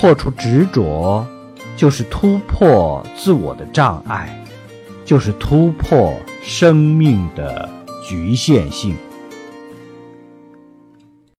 [0.00, 1.26] 破除执着
[1.76, 4.42] 就是突破自我的障碍
[5.04, 7.68] 就是突破生命的
[8.08, 8.96] 局限性。